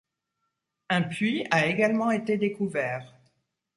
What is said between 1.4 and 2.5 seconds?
a également été